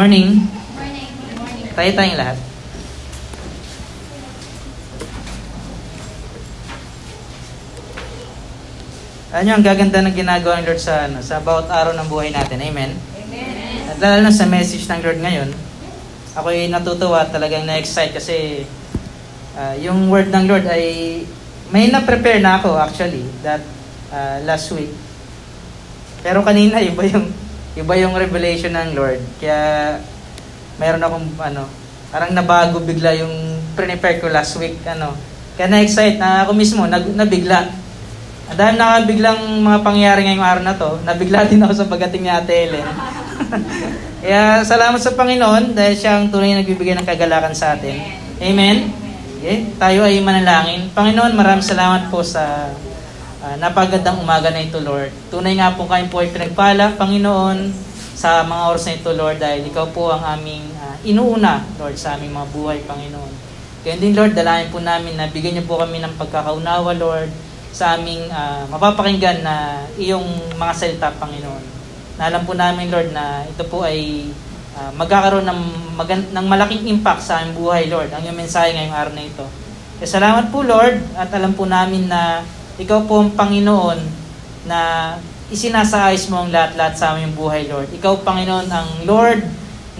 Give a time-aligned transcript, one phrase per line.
[0.00, 0.48] morning.
[0.80, 1.12] Morning.
[1.76, 2.38] Tayo tayong lahat.
[9.28, 12.64] Ano ang gaganda ng ginagawa ng Lord sa, ano, sa bawat araw ng buhay natin.
[12.64, 12.96] Amen?
[12.96, 13.92] Amen.
[13.92, 15.52] At lalo na sa message ng Lord ngayon,
[16.32, 18.64] ako'y natutuwa at talagang na-excite kasi
[19.52, 21.28] ah, yung word ng Lord ay
[21.68, 23.60] may na-prepare na ako actually that
[24.08, 24.96] ah, last week.
[26.24, 29.20] Pero kanina iba yung iba yung revelation ng Lord.
[29.38, 29.60] Kaya
[30.80, 31.68] mayroon akong ano,
[32.10, 35.14] parang nabago bigla yung prepare ko last week ano.
[35.54, 37.68] Kaya na-excite na ako mismo, nag, nabigla.
[38.50, 42.30] Ang dahil nakabiglang mga pangyayari ngayong araw na to, nabigla din ako sa pagating ni
[42.32, 42.88] Ate Ellen.
[44.24, 47.96] Kaya salamat sa Panginoon dahil siya ang tunay na nagbibigay ng kagalakan sa atin.
[48.40, 48.88] Amen?
[49.40, 49.68] Okay?
[49.76, 50.92] Tayo ay manalangin.
[50.92, 52.72] Panginoon, maraming salamat po sa
[53.44, 55.10] uh, napagandang umaga na ito, Lord.
[55.32, 57.72] Tunay nga po kayo po ay pinagpala, Panginoon,
[58.20, 62.20] sa mga oras na ito, Lord, dahil ikaw po ang aming uh, inuuna, Lord, sa
[62.20, 63.32] aming mga buhay, Panginoon.
[63.80, 67.32] Kaya din, Lord, dalayan po namin na bigyan niyo po kami ng pagkakaunawa, Lord,
[67.72, 71.64] sa aming uh, mapapakinggan na iyong mga salita, Panginoon.
[72.20, 74.28] Na alam po namin, Lord, na ito po ay
[74.76, 75.60] uh, magkakaroon ng,
[75.96, 79.46] magan- ng malaking impact sa aming buhay, Lord, ang iyong mensahe ngayong araw na ito.
[79.96, 82.44] Kaya salamat po, Lord, at alam po namin na
[82.80, 84.00] ikaw po ang Panginoon
[84.64, 85.12] na
[85.52, 87.92] isinasaayos mo ang lahat-lahat sa aming buhay, Lord.
[87.92, 89.44] Ikaw, Panginoon, ang Lord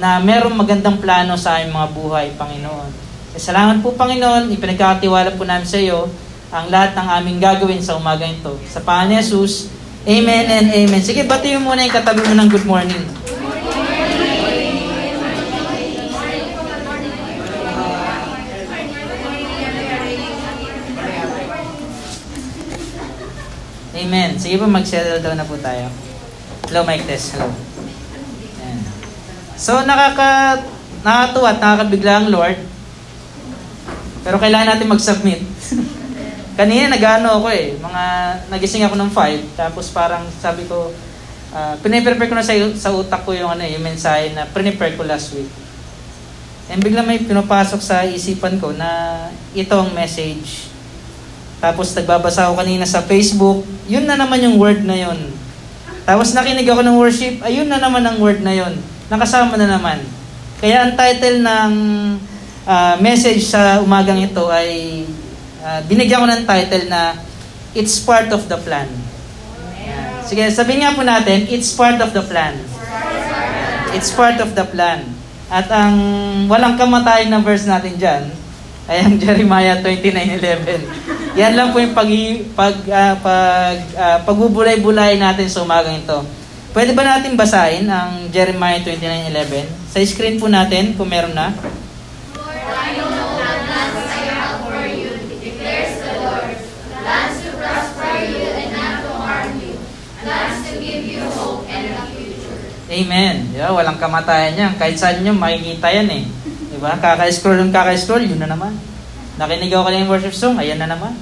[0.00, 2.90] na merong magandang plano sa aming mga buhay, Panginoon.
[3.36, 6.08] Kaya salamat po, Panginoon, ipinagkakatiwala po namin sa iyo
[6.50, 8.58] ang lahat ng aming gagawin sa umaga ito.
[8.66, 9.70] Sa pangalan ni Jesus,
[10.08, 11.02] Amen and Amen.
[11.04, 13.04] Sige, batiin mo muna yung katabi mo ng good morning.
[24.10, 24.34] Amen.
[24.42, 25.86] Sige po, mag-settle down na po tayo.
[26.66, 27.38] Hello, mic test.
[27.38, 27.46] Hello.
[27.46, 28.82] Ayan.
[29.54, 30.66] So, nakaka,
[31.06, 32.58] nakatuwa at nakakabigla ang Lord.
[34.26, 35.46] Pero kailangan natin mag-submit.
[36.58, 38.02] Kanina nag-ano ako eh, mga
[38.50, 40.90] nagising ako ng 5, tapos parang sabi ko,
[41.54, 45.06] uh, piniprepare ko na sa, sa utak ko yung, ano, yung mensahe na prepare ko
[45.06, 45.46] last week.
[46.66, 50.69] And bigla may pinapasok sa isipan ko na ito ang message.
[51.60, 55.30] Tapos nagbabasa ako kanina sa Facebook, yun na naman yung word na yun.
[56.08, 58.74] Tapos nakinig ako ng worship, ayun na naman ang word na yun.
[59.12, 60.00] Nakasama na naman.
[60.58, 61.72] Kaya ang title ng
[62.64, 65.04] uh, message sa umagang ito ay
[65.60, 67.14] uh, binigyan ko ng title na
[67.76, 68.88] It's Part of the Plan.
[70.24, 72.56] Sige, sabihin nga po natin, It's Part of the Plan.
[73.90, 75.02] It's part of the plan.
[75.50, 75.98] At ang
[76.46, 78.30] walang kamatayan na verse natin dyan,
[78.90, 81.38] ay ang Jeremiah 29.11.
[81.38, 82.10] Yan lang po yung pag,
[82.58, 86.26] pag, uh, pag, uh, pagbubulay-bulay natin sa umagang ito.
[86.74, 89.94] Pwede ba natin basahin ang Jeremiah 29.11?
[89.94, 91.54] Sa screen po natin, kung meron na.
[102.90, 103.54] Amen.
[103.54, 103.70] Ba?
[103.70, 104.72] Walang kamatayan yan.
[104.74, 106.22] Kahit saan nyo, makikita yan eh.
[106.80, 106.96] Di ba?
[106.96, 108.72] Kaka-scroll yung kaka-scroll, yun na naman.
[109.36, 111.12] Nakinig ako kanina yung worship song, ayan na naman.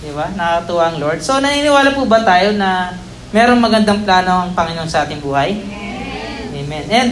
[0.00, 0.32] Di ba?
[0.32, 1.20] Nakatuwa ang Lord.
[1.20, 2.96] So, naniniwala po ba tayo na
[3.28, 5.52] merong magandang plano ang Panginoon sa ating buhay?
[5.52, 6.64] Amen.
[6.64, 6.84] Amen.
[6.88, 7.10] And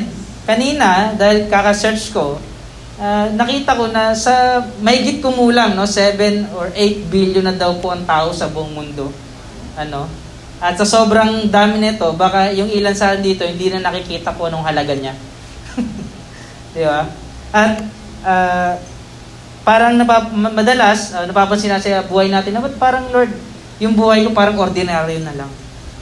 [0.49, 2.41] kanina, dahil kaka-search ko,
[2.97, 7.93] uh, nakita ko na sa mahigit kumulang, no, 7 or 8 billion na daw po
[7.93, 9.13] ang tao sa buong mundo.
[9.77, 10.09] Ano?
[10.57, 14.65] At sa sobrang dami nito, baka yung ilan sa dito hindi na nakikita ko anong
[14.65, 15.13] halaga niya.
[16.73, 17.28] Di ba?
[17.53, 17.85] At
[18.25, 18.73] uh,
[19.65, 23.33] parang napap- madalas, uh, napapansin natin sa buhay natin, na parang Lord,
[23.79, 25.51] yung buhay ko parang ordinaryo na lang.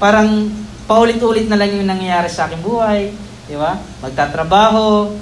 [0.00, 0.50] Parang
[0.86, 3.10] paulit-ulit na lang yung nangyayari sa aking buhay.
[3.46, 3.78] Di ba?
[4.02, 5.14] Magtatrabaho,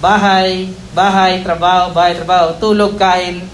[0.00, 3.44] bahay, bahay, trabaho, bahay, trabaho, tulog, kain,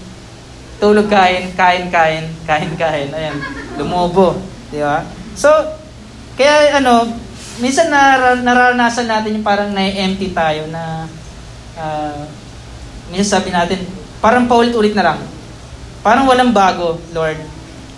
[0.79, 3.09] tulog, kain, kain, kain, kain, kain.
[3.11, 3.37] Ayan,
[3.75, 4.39] lumubo.
[4.71, 5.03] Di ba?
[5.35, 5.51] So,
[6.39, 7.09] kaya ano,
[7.59, 11.09] minsan nar- nararanasan natin yung parang na-empty tayo na
[11.77, 12.25] uh,
[13.13, 13.85] minsan sabi natin,
[14.19, 15.19] parang paulit-ulit na lang.
[16.01, 17.37] Parang walang bago, Lord.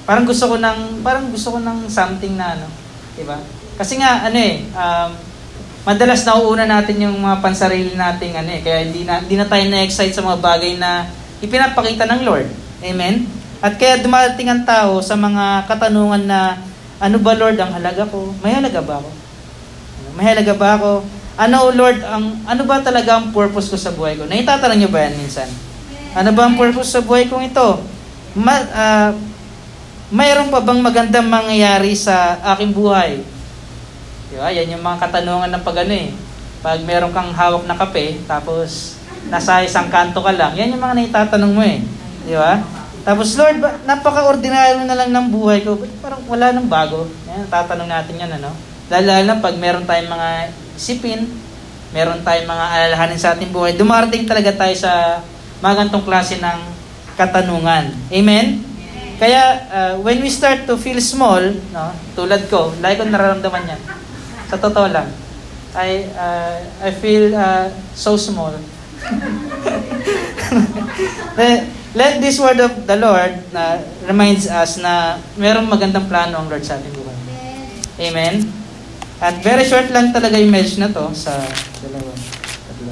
[0.06, 2.66] Parang gusto ko ng parang gusto ko ng something na ano,
[3.14, 3.38] 'di ba?
[3.78, 5.10] Kasi nga ano eh, um,
[5.86, 9.64] madalas nauuna natin yung mga pansarili nating ano eh, kaya hindi na hindi na tayo
[9.70, 11.06] na-excite sa mga bagay na
[11.40, 12.50] ipinapakita ng Lord.
[12.82, 13.30] Amen.
[13.60, 16.56] At kaya dumating ang tao sa mga katanungan na,
[17.00, 18.32] ano ba Lord ang halaga ko?
[18.40, 19.10] May halaga ba ako?
[20.16, 20.92] May halaga ba ako?
[21.40, 24.28] Ano Lord, ang, ano ba talaga ang purpose ko sa buhay ko?
[24.28, 25.48] Naitatanong niyo ba yan minsan?
[26.12, 27.80] Ano ba ang purpose sa buhay kong ito?
[28.36, 29.12] Ma, uh,
[30.12, 33.24] mayroon pa bang magandang mangyayari sa aking buhay?
[34.28, 34.52] Diba?
[34.52, 36.12] Yan yung mga katanungan ng pag ano eh.
[36.60, 39.00] Pag meron kang hawak na kape, tapos
[39.32, 41.80] nasa isang kanto ka lang, yan yung mga naitatanong mo eh.
[42.28, 42.60] Di ba?
[43.08, 45.80] Tapos, Lord, napaka-ordinaryo na lang ng buhay ko.
[46.04, 47.08] Parang wala nang bago?
[47.32, 48.52] Yan, tatanong natin yan, ano?
[48.90, 50.30] Lalo na pag meron tayong mga
[50.74, 51.30] isipin,
[51.94, 55.22] meron tayong mga alalahanin sa ating buhay, dumarating talaga tayo sa
[55.62, 56.60] mga gantong klase ng
[57.14, 57.94] katanungan.
[58.10, 58.66] Amen?
[59.20, 61.44] Kaya, uh, when we start to feel small,
[61.76, 63.82] no, tulad ko, lagi ko nararamdaman yan.
[64.48, 65.12] Sa totoo lang.
[65.76, 68.56] I, uh, I feel uh, so small.
[71.90, 76.64] Let this word of the Lord na reminds us na merong magandang plano ang Lord
[76.64, 77.18] sa ating buhay.
[78.00, 78.59] Amen?
[79.20, 81.36] At very short lang talaga yung message na to sa
[81.84, 82.12] dalawa.
[82.72, 82.92] Tatlo.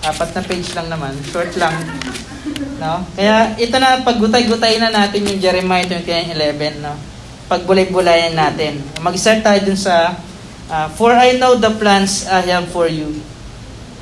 [0.00, 1.12] Apat na page lang naman.
[1.28, 1.76] Short lang.
[2.80, 3.04] No?
[3.12, 6.80] Kaya ito na, paggutay-gutay na natin yung Jeremiah 29.11.
[6.80, 6.96] No?
[7.52, 8.80] Pagbulay-bulayan natin.
[9.04, 10.16] Mag-start tayo dun sa
[10.72, 13.20] uh, For I know the plans I have for you,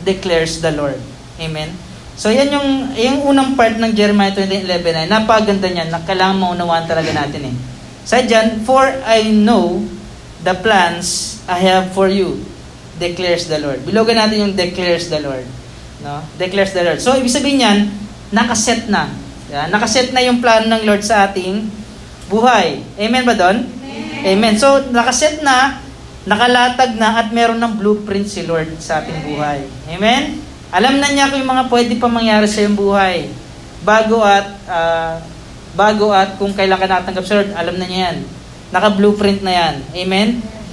[0.06, 1.02] declares the Lord.
[1.42, 1.74] Amen?
[2.14, 4.66] So yan yung, yung unang part ng Jeremiah 20:11
[5.02, 7.54] ay napaganda niyan na kailangan maunawaan talaga natin eh.
[8.02, 9.97] Sa dyan, For I know
[10.42, 12.42] the plans I have for you,
[12.98, 13.82] declares the Lord.
[13.86, 15.46] Bilogan natin yung declares the Lord.
[16.02, 16.22] No?
[16.38, 17.00] Declares the Lord.
[17.02, 17.78] So ibig sabihin niyan,
[18.34, 19.10] nakaset na.
[19.48, 21.66] Yan, nakaset na yung plano ng Lord sa ating
[22.28, 22.84] buhay.
[23.00, 23.64] Amen ba doon?
[23.64, 24.26] Amen.
[24.36, 24.54] Amen.
[24.60, 25.80] So nakaset na,
[26.28, 29.64] nakalatag na at meron ng blueprint si Lord sa ating buhay.
[29.88, 30.44] Amen?
[30.68, 33.32] Alam na niya kung yung mga pwede pa mangyari sa iyong buhay.
[33.80, 35.16] Bago at uh,
[35.72, 38.18] bago at kung kailan ka natanggap sa Lord, alam na niya yan.
[38.70, 39.74] Naka-blueprint na yan.
[39.96, 40.28] Amen?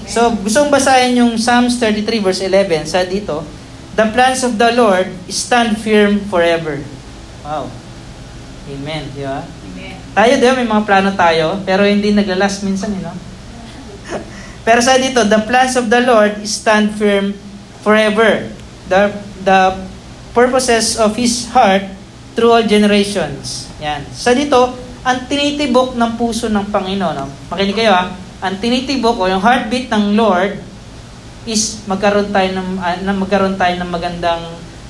[0.05, 2.85] So, gusto kong basahin yung Psalms 33 verse 11.
[2.91, 3.41] Sa dito,
[3.95, 6.83] The plans of the Lord stand firm forever.
[7.47, 7.71] Wow.
[8.67, 9.07] Amen.
[9.15, 9.47] Di ba?
[9.47, 9.95] Amen.
[10.11, 13.15] Tayo din, may mga plano tayo, pero hindi naglalas minsan, you know?
[14.67, 17.39] pero sa dito, the plans of the Lord stand firm
[17.87, 18.51] forever.
[18.91, 19.15] The
[19.47, 19.79] the
[20.35, 21.87] purposes of His heart
[22.35, 23.71] through all generations.
[23.79, 24.03] Yan.
[24.11, 24.75] Sa dito,
[25.05, 27.15] ang tinitibok ng puso ng Panginoon.
[27.15, 27.29] No?
[27.53, 28.09] Makinig kayo ha.
[28.41, 30.57] Ang tinitibok o yung heartbeat ng Lord
[31.45, 34.41] is magkaroon tayo ng, uh, magkaroon tayo ng magandang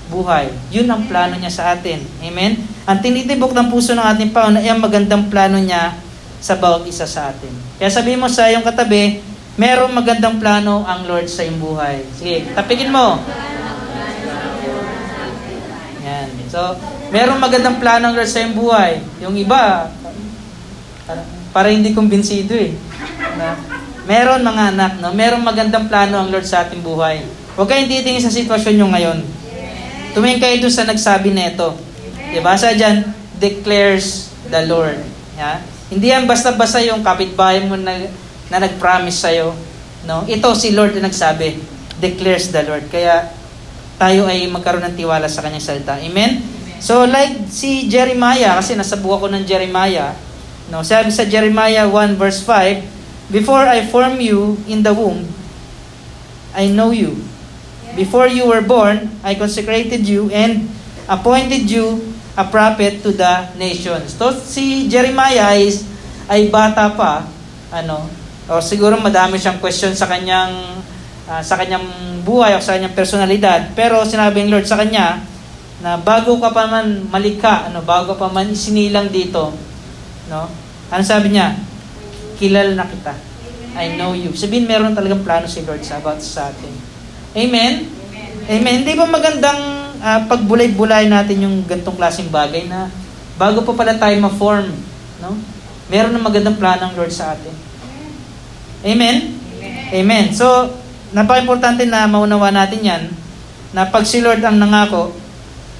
[0.08, 0.48] buhay.
[0.72, 2.00] Yun ang plano niya sa atin.
[2.24, 2.64] Amen?
[2.88, 6.00] Ang tinitibok ng puso ng ating Panginoon ay ang magandang plano niya
[6.40, 7.52] sa bawat isa sa atin.
[7.76, 9.20] Kaya sabihin mo sa iyong katabi,
[9.60, 12.08] merong magandang plano ang Lord sa iyong buhay.
[12.16, 13.20] Sige, tapikin mo.
[16.06, 16.30] Yan.
[16.48, 16.80] So,
[17.12, 19.04] merong magandang plano ng Lord sa iyong buhay.
[19.20, 19.92] Yung iba,
[21.56, 22.74] para hindi kumbinsido eh.
[23.38, 23.56] Na,
[24.06, 25.13] meron mga anak, no?
[25.13, 27.22] merong magandang plano ang Lord sa ating buhay.
[27.56, 29.19] Huwag kayong titingin sa sitwasyon nyo ngayon.
[30.12, 31.75] Tumingin kayo doon sa nagsabi neto.
[32.31, 32.56] Diba?
[32.60, 33.07] Sa dyan,
[33.40, 35.00] declares the Lord.
[35.36, 35.63] Yeah?
[35.88, 37.96] Hindi yan basta-basta yung kapitbahay mo na,
[38.51, 39.56] na nag-promise sa'yo.
[40.04, 40.28] No?
[40.28, 41.60] Ito si Lord na nagsabi.
[42.00, 42.88] Declares the Lord.
[42.92, 43.31] Kaya
[43.96, 45.96] tayo ay magkaroon ng tiwala sa kanyang salita.
[45.96, 46.44] Amen?
[46.84, 50.12] So like si Jeremiah, kasi nasa buka ko ng Jeremiah,
[50.70, 55.26] no, sabi sa Jeremiah 1 verse 5, Before I form you in the womb,
[56.54, 57.18] I know you.
[57.98, 60.70] Before you were born, I consecrated you and
[61.08, 64.13] appointed you a prophet to the nations.
[64.13, 65.88] So si Jeremiah is,
[66.28, 67.24] ay bata pa,
[67.72, 68.06] ano,
[68.46, 70.84] o siguro madami siyang question sa kanyang
[71.25, 71.86] uh, sa kanyang
[72.22, 73.74] buhay o sa kanyang personalidad.
[73.74, 75.22] Pero sinabi ng Lord sa kanya
[75.82, 79.54] na bago ka pa man malikha, ano, bago pa man isinilang dito,
[80.30, 80.64] no?
[80.94, 81.58] Ano sabi niya?
[82.38, 83.13] Kilal na kita.
[83.75, 84.32] I know you.
[84.32, 86.72] Sabihin, meron talagang plano si Lord sa about sa atin.
[87.36, 87.92] Amen?
[88.48, 88.75] Amen.
[88.84, 89.62] Hindi ba magandang
[90.00, 92.88] uh, pagbulay-bulay natin yung gantong klaseng bagay na
[93.36, 94.72] bago pa pala tayo ma-form,
[95.20, 95.36] no?
[95.92, 97.51] Meron na magandang plano ng Lord sa atin.
[98.86, 99.36] Amen?
[99.60, 99.92] Amen.
[99.92, 100.25] Amen.
[100.32, 100.72] So,
[101.12, 103.04] napaka-importante na maunawa natin yan,
[103.75, 105.12] na pag si Lord ang nangako,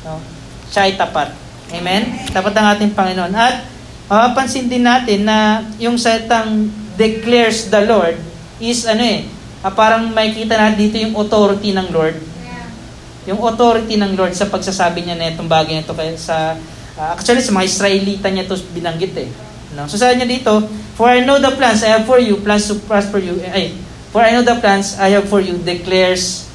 [0.04, 0.20] no,
[0.68, 1.32] siya ay tapat.
[1.72, 2.28] Amen?
[2.30, 3.32] Tapat ang ating Panginoon.
[3.32, 3.75] At
[4.06, 8.16] mapapansin din natin na yung salitang declares the Lord
[8.62, 9.28] is ano eh,
[9.66, 12.18] ah, parang makikita natin dito yung authority ng Lord.
[13.26, 16.54] Yung authority ng Lord sa pagsasabi niya na itong bagay na ito kaya sa
[16.94, 19.30] uh, actually sa mga Israelita niya ito binanggit eh.
[19.74, 19.90] No?
[19.90, 20.62] So sabi niya dito,
[20.96, 23.66] For I know the plans I have for you, plans to prosper you, eh, ay,
[24.16, 26.48] For I know the plans I have for you, declares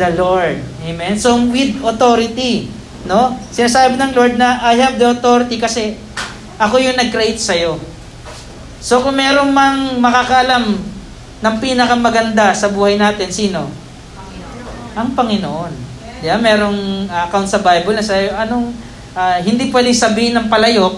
[0.00, 0.56] the Lord.
[0.88, 1.20] Amen?
[1.20, 2.72] So, with authority.
[3.04, 3.36] No?
[3.52, 6.00] Sinasabi ng Lord na, I have the authority kasi
[6.58, 7.80] ako yung nag-create sa'yo.
[8.84, 10.76] So, kung merong mang makakalam
[11.40, 13.68] ng pinakamaganda sa buhay natin, sino?
[14.14, 14.98] Panginoon.
[14.98, 15.72] Ang Panginoon.
[16.24, 18.72] Yeah, merong account sa Bible na sa'yo, anong,
[19.12, 20.94] uh, hindi pwedeng sabihin ng palayok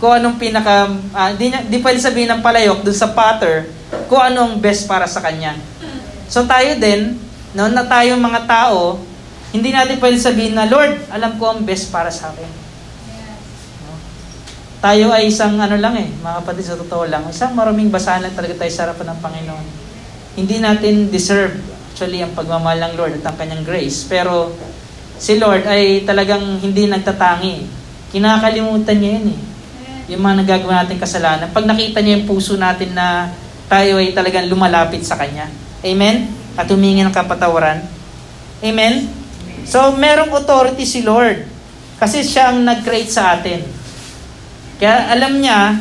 [0.00, 3.68] kung anong pinaka, uh, di, di pwedeng sabihin ng palayok dun sa potter
[4.08, 5.58] kung ano ang best para sa kanya.
[6.30, 7.18] So tayo din,
[7.52, 9.02] noon na tayo mga tao,
[9.50, 12.59] hindi natin pwede sabihin na, Lord, alam ko ang best para sa akin.
[14.80, 18.32] Tayo ay isang ano lang eh, mga kapatid sa totoo lang, isang maraming basahan lang
[18.32, 19.66] talaga tayo sa harapan ng Panginoon.
[20.40, 21.60] Hindi natin deserve
[22.00, 24.08] actually ang pagmamahal ng Lord at ang kanyang grace.
[24.08, 24.56] Pero
[25.20, 27.68] si Lord ay talagang hindi nagtatangi.
[28.08, 29.40] Kinakalimutan niya yun eh.
[30.16, 31.52] Yung mga nagagawa natin kasalanan.
[31.52, 33.28] Pag nakita niya yung puso natin na
[33.68, 35.52] tayo ay talagang lumalapit sa Kanya.
[35.84, 36.32] Amen?
[36.56, 37.84] At humingi ng kapatawaran.
[38.64, 39.12] Amen?
[39.68, 41.44] So, merong authority si Lord.
[42.00, 43.60] Kasi siya ang nag-create sa atin.
[44.80, 45.76] Kaya alam niya,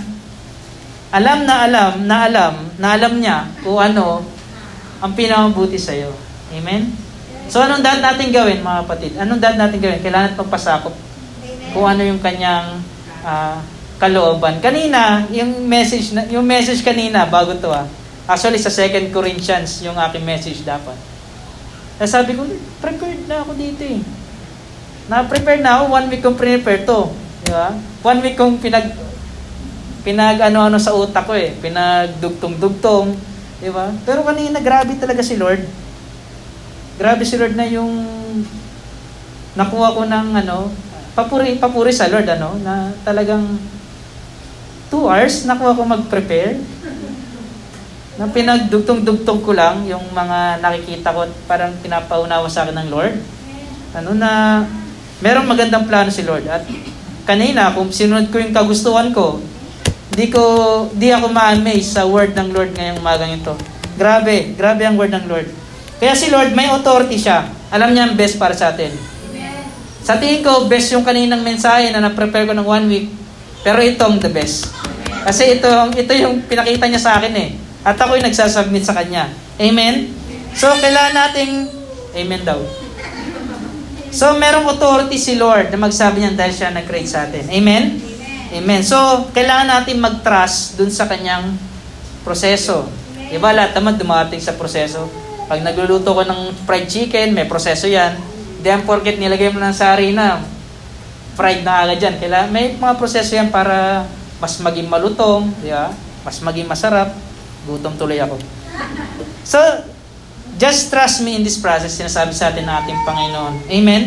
[1.15, 4.27] alam na alam, na alam, na alam niya kung ano
[4.99, 6.11] ang pinamabuti sa iyo.
[6.51, 6.91] Amen?
[7.47, 9.11] So anong dad natin gawin mga kapatid?
[9.15, 10.03] Anong dad natin gawin?
[10.03, 10.93] Kailangan pagpasakop
[11.71, 12.83] kung ano yung kanyang
[13.23, 13.57] uh,
[13.97, 14.59] kalooban.
[14.59, 17.87] Kanina, yung message na, yung message kanina bago to ah.
[18.29, 20.93] Actually sa 2 Corinthians yung aking message dapat.
[21.97, 22.45] Kaya sabi ko,
[22.83, 23.99] prepared na ako dito eh.
[25.09, 27.09] Na-prepare na ako, one week kong prepare to.
[27.49, 27.73] Di ba?
[28.05, 28.93] One week kong pinag
[30.05, 31.57] pinag ano-ano sa utak ko eh.
[31.57, 33.17] Pinagdugtong-dugtong.
[33.57, 33.89] Di ba?
[34.05, 35.65] Pero kanina, grabe talaga si Lord.
[37.01, 37.89] Grabe si Lord na yung
[39.57, 40.69] nakuha ko ng ano,
[41.17, 43.57] papuri, papuri sa Lord, ano, na talagang
[44.93, 46.61] two hours nakuha ko mag-prepare.
[48.21, 53.17] Na pinagdugtong-dugtong ko lang yung mga nakikita ko parang pinapaunawa sa akin ng Lord.
[53.97, 54.61] Ano na,
[55.17, 56.45] merong magandang plano si Lord.
[56.45, 56.61] At
[57.29, 59.37] kanina, kung sinunod ko yung kagustuhan ko,
[60.09, 60.43] Di ko,
[60.91, 63.53] di ako ma-amaze sa word ng Lord ngayong umagang ito.
[63.95, 65.47] Grabe, grabe ang word ng Lord.
[65.95, 67.45] Kaya si Lord, may authority siya.
[67.69, 68.89] Alam niya ang best para sa atin.
[68.91, 69.63] Amen.
[70.01, 73.07] Sa tingin ko, best yung kaninang mensahe na na-prepare ko ng one week.
[73.61, 74.73] Pero itong the best.
[75.23, 77.55] Kasi ito, ito yung pinakita niya sa akin eh.
[77.85, 79.31] At ako yung nagsasubmit sa kanya.
[79.55, 80.09] Amen?
[80.51, 81.51] So, kailangan nating,
[82.17, 82.59] amen daw.
[84.09, 87.45] So, merong authority si Lord na magsabi niyan dahil siya nag-create sa atin.
[87.49, 88.01] Amen?
[88.49, 88.81] Amen.
[88.81, 91.53] So, kailangan natin mag-trust dun sa kanyang
[92.25, 92.89] proseso.
[93.29, 95.05] Diba, lahat naman dumating sa proseso.
[95.45, 98.17] Pag nagluluto ko ng fried chicken, may proseso yan.
[98.65, 100.41] Then, porket nilagay mo ng sari na,
[101.37, 102.15] fried na agad dyan.
[102.17, 104.09] Kailangan, may mga proseso yan para
[104.41, 105.93] mas maging malutong, di ba?
[106.25, 107.13] mas maging masarap.
[107.67, 108.41] Gutom tuloy ako.
[109.45, 109.59] So,
[110.59, 113.53] just trust me in this process, sinasabi sa atin ng ating Panginoon.
[113.71, 114.03] Amen?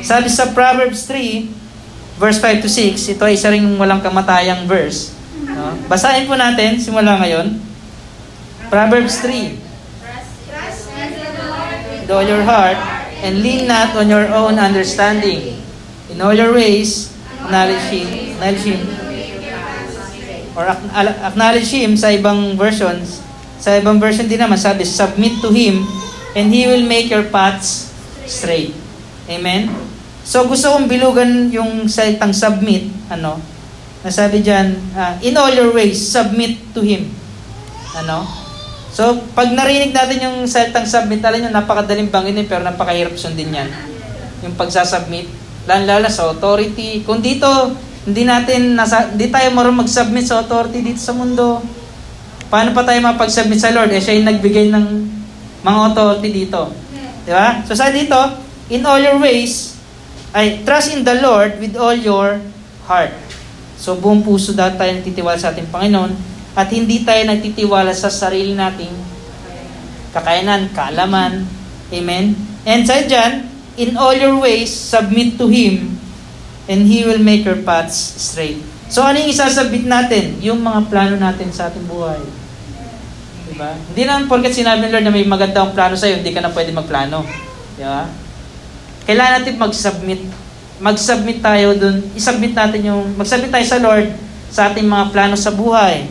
[0.00, 1.44] Sabi sa Proverbs 3,
[2.16, 5.12] verse 5 to 6, ito ay isa ring walang kamatayang verse.
[5.44, 5.76] No?
[5.92, 7.60] Basahin po natin, simula ngayon.
[8.72, 9.60] Proverbs 3.
[12.00, 12.80] With all your heart,
[13.20, 15.60] and lean not on your own understanding.
[16.08, 17.12] In all your ways,
[17.44, 18.08] acknowledge Him.
[18.40, 18.80] Acknowledge Him.
[20.56, 20.64] Or
[21.28, 23.20] acknowledge Him sa ibang versions.
[23.60, 25.84] Sa ibang version din naman, sabi, submit to Him,
[26.32, 27.92] and He will make your paths
[28.24, 28.72] straight.
[29.28, 29.68] Amen?
[30.24, 33.36] So gusto kong bilugan yung salitang submit, ano,
[34.00, 37.12] nasabi diyan, uh, in all your ways, submit to Him.
[38.00, 38.24] Ano?
[38.90, 43.70] So, pag narinig natin yung salitang submit, alam nyo, napakadaling banginin, pero napakahirap sundin yan.
[44.42, 45.30] Yung pagsasubmit,
[45.70, 47.06] lalo sa authority.
[47.06, 47.46] Kung dito,
[48.02, 51.62] hindi natin, nasa, hindi tayo marunong mag-submit sa authority dito sa mundo,
[52.50, 53.94] paano pa tayo mapag-submit sa Lord?
[53.94, 54.86] Eh, siya yung nagbigay ng
[55.62, 56.68] mga authority dito.
[57.24, 57.62] Di ba?
[57.64, 58.18] So, sa dito,
[58.68, 59.80] in all your ways,
[60.30, 62.38] ay trust in the Lord with all your
[62.86, 63.10] heart.
[63.80, 66.12] So buong puso dapat tayo nagtitiwala sa ating Panginoon
[66.54, 68.92] at hindi tayo nagtitiwala sa sarili nating
[70.14, 71.48] kakayanan, kaalaman.
[71.90, 72.36] Amen?
[72.62, 73.48] And sa dyan,
[73.80, 75.98] in all your ways, submit to Him
[76.70, 78.62] and He will make your paths straight.
[78.90, 80.38] So ano yung isasabit natin?
[80.44, 82.20] Yung mga plano natin sa ating buhay.
[83.60, 83.76] Diba?
[83.76, 86.72] Hindi naman porket sinabi ng Lord na may magandang plano sa'yo, hindi ka na pwede
[86.72, 87.28] magplano.
[87.76, 88.08] Diba?
[89.10, 90.22] kailangan natin mag-submit.
[90.80, 91.98] Mag-submit tayo dun.
[92.14, 94.06] I-submit natin yung, mag-submit tayo sa Lord
[94.48, 96.06] sa ating mga plano sa buhay.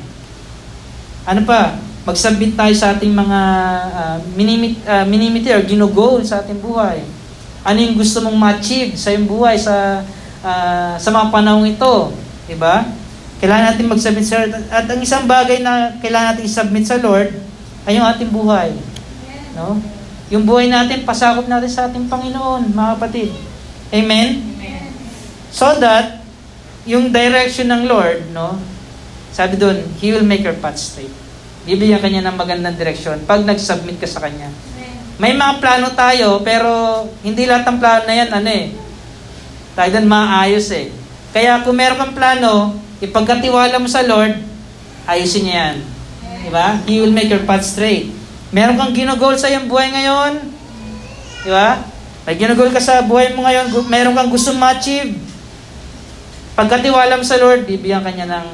[1.24, 1.80] Ano pa?
[2.04, 3.40] Mag-submit tayo sa ating mga
[3.88, 7.02] uh, minimit, uh, minimiti or ginugol sa ating buhay.
[7.64, 10.04] Ano yung gusto mong ma-achieve sa iyong buhay sa
[10.44, 12.12] uh, sa mga panahong ito.
[12.52, 12.84] Diba?
[13.40, 14.54] Kailangan natin mag-submit sa Lord.
[14.68, 17.32] At ang isang bagay na kailangan natin i-submit sa Lord
[17.88, 18.76] ay yung ating buhay.
[19.56, 19.80] No?
[20.30, 23.32] Yung buhay natin, pasakop natin sa ating Panginoon, mga kapatid.
[23.90, 24.44] Amen?
[24.60, 24.94] Amen.
[25.50, 26.22] So that,
[26.86, 28.60] yung direction ng Lord, no,
[29.34, 31.12] sabi doon, He will make your path straight.
[31.66, 34.50] Bibigyan kanya ng magandang direksyon pag nag-submit ka sa Kanya.
[34.50, 34.94] Amen.
[35.22, 38.66] May mga plano tayo, pero hindi lahat ng plano na yan, ano eh,
[39.78, 40.90] tayo doon maayos eh.
[41.30, 44.36] Kaya kung meron kang plano, ipagkatiwala mo sa Lord,
[45.08, 45.78] ayusin niya yan.
[46.46, 46.68] Diba?
[46.88, 48.12] He will make your path straight.
[48.56, 50.60] Meron kang ginugol sa iyong buhay ngayon,
[51.44, 51.80] Di ba?
[52.28, 55.16] May ginugol ka sa buhay mo ngayon, meron kang gusto ma-achieve.
[56.54, 58.48] Pagkatiwala mo sa Lord, bibigyan ka niya ng,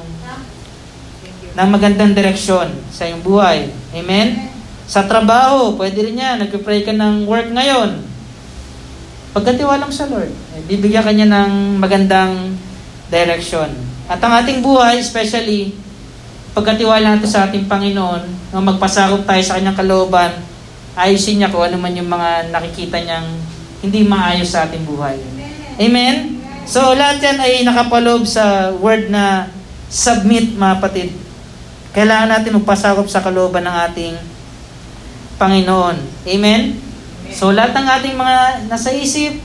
[1.57, 3.73] ng magandang direksyon sa iyong buhay.
[3.97, 4.53] Amen?
[4.85, 6.45] Sa trabaho, pwede rin yan.
[6.45, 8.05] Nag-pray ka ng work ngayon.
[9.33, 12.53] Pagkatiwala mo sa Lord, eh, bibigyan ka niya ng magandang
[13.09, 13.73] direction.
[14.05, 15.73] At ang ating buhay, especially,
[16.53, 20.31] pagkatiwala natin sa ating Panginoon, na magpasakop tayo sa kanyang kalooban,
[20.95, 23.27] ayusin niya kung ano man yung mga nakikita niyang
[23.83, 25.19] hindi maayos sa ating buhay.
[25.75, 26.39] Amen?
[26.65, 29.51] So, lahat yan ay nakapaloob sa word na
[29.91, 31.09] submit, mga patid.
[31.91, 34.13] Kailangan natin magpasakop sa kalooban ng ating
[35.35, 35.97] Panginoon.
[36.29, 36.77] Amen?
[37.35, 38.37] So, lahat ng ating mga
[38.71, 39.41] nasa isip,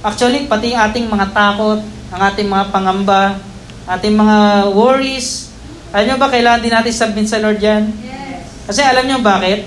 [0.00, 3.49] actually, pati ating mga takot, ang ating mga pangamba,
[3.90, 5.50] ating mga worries,
[5.90, 7.90] alam nyo ba, kailangan din natin submit sa Lord yan?
[8.70, 9.66] Kasi alam nyo bakit?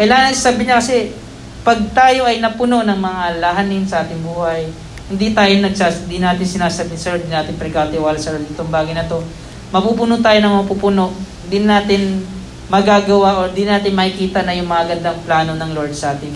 [0.00, 1.12] Kailangan sabihin niya kasi,
[1.60, 4.64] pag tayo ay napuno ng mga lahanin sa ating buhay,
[5.12, 9.20] hindi tayo nagsas, hindi natin sinasabi, sir, hindi natin pagkatiwala sa itong bagay na to.
[9.68, 11.12] Mapupuno tayo ng mapupuno.
[11.44, 12.24] Hindi natin
[12.72, 16.32] magagawa o hindi natin makikita na yung magandang plano ng Lord sa ating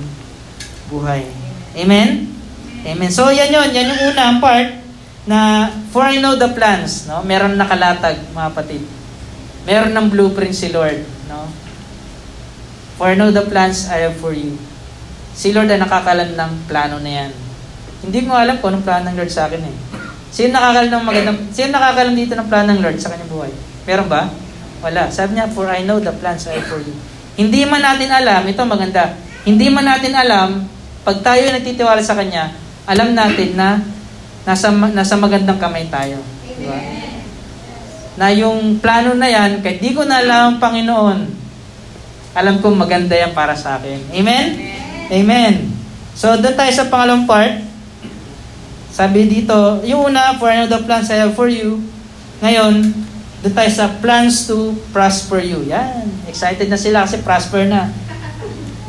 [0.92, 1.24] buhay.
[1.72, 2.28] Amen?
[2.84, 3.08] Amen.
[3.08, 3.72] So, yan yun.
[3.72, 4.83] Yan yung unang part
[5.24, 7.08] na for I know the plans.
[7.08, 7.24] No?
[7.24, 8.84] Meron nakalatag, mga patid.
[9.64, 11.00] Meron ng blueprint si Lord.
[11.28, 11.48] No?
[13.00, 14.54] For I know the plans I have for you.
[15.34, 17.30] Si Lord ay nakakalam ng plano na yan.
[18.04, 19.76] Hindi mo alam kung anong plano ng Lord sa akin eh.
[20.34, 23.52] Sino nakakalam ng magandang, sino nakakalam dito ng plano ng Lord sa kanyang buhay?
[23.88, 24.28] Meron ba?
[24.84, 25.08] Wala.
[25.08, 26.92] Sabi niya, for I know the plans I have for you.
[27.34, 30.70] Hindi man natin alam, ito maganda, hindi man natin alam,
[31.02, 32.54] pag tayo nagtitiwala sa Kanya,
[32.86, 33.82] alam natin na
[34.44, 36.20] nasa, nasa magandang kamay tayo.
[36.44, 36.78] Di ba?
[38.14, 41.18] Na yung plano na yan, kahit di ko na alam, Panginoon,
[42.36, 44.14] alam ko maganda yan para sa akin.
[44.14, 44.46] Amen?
[45.10, 45.54] Amen.
[46.14, 47.58] So, doon tayo sa pangalawang part.
[48.94, 51.82] Sabi dito, yung una, for I know the plans I have for you.
[52.38, 52.94] Ngayon,
[53.42, 55.66] doon tayo sa plans to prosper you.
[55.66, 56.06] Yan.
[56.30, 57.90] Excited na sila kasi prosper na.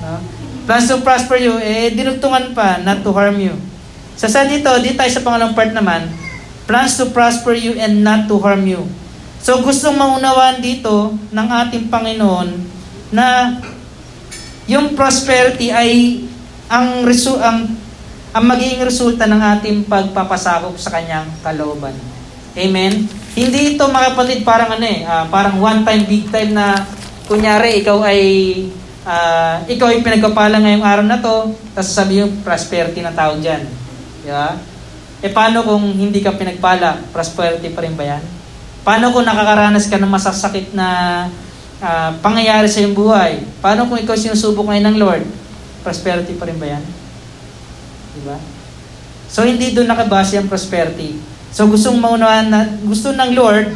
[0.05, 0.21] No?
[0.69, 3.57] Plans to prosper you, eh, dinugtungan pa, not to harm you.
[4.15, 6.07] Sa sa dito, dito tayo sa pangalawang part naman,
[6.65, 8.87] plans to prosper you and not to harm you.
[9.43, 12.49] So, gustong maunawaan dito ng ating Panginoon
[13.13, 13.59] na
[14.65, 16.23] yung prosperity ay
[16.65, 17.69] ang resu ang
[18.35, 21.93] ang magiging resulta ng ating pagpapasakop sa kanyang kalooban.
[22.57, 23.07] Amen?
[23.31, 26.83] Hindi ito mga kapatid parang ano eh, uh, parang one time, big time na
[27.29, 28.21] kunyari ikaw ay
[29.07, 33.39] uh, ikaw ay pinagpapala ngayong araw na to, tapos sabi yung prosperity na tawag
[34.25, 34.57] dyan.
[34.57, 34.73] Yeah?
[35.23, 37.01] E paano kung hindi ka pinagpala?
[37.09, 38.23] Prosperity pa rin ba yan?
[38.85, 40.87] Paano kung nakakaranas ka ng masasakit na
[41.81, 43.41] uh, pangyayari sa iyong buhay?
[43.57, 45.23] Paano kung ikaw sinusubok ngayon ng Lord?
[45.81, 46.83] Prosperity pa rin ba yan?
[48.19, 48.37] Diba?
[49.25, 51.17] So hindi doon nakabase ang prosperity.
[51.49, 53.73] So gustong maunawaan na, gusto ng Lord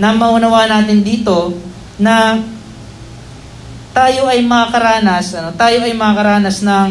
[0.00, 1.52] na maunawaan natin dito
[2.00, 2.40] na
[3.92, 6.88] tayo ay makakaranas, ano, tayo ay makakaranas ng